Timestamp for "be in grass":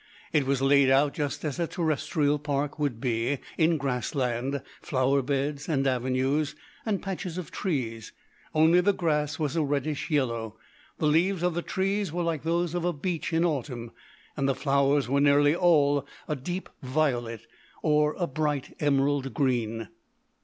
2.99-4.15